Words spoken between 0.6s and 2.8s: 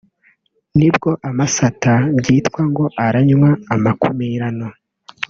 nibwo amasata byitwa